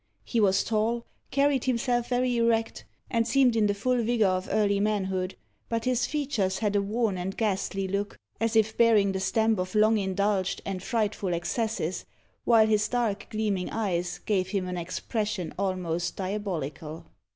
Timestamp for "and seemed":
3.11-3.55